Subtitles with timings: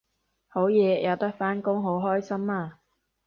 [0.47, 2.79] 好嘢有得返工好開心啊！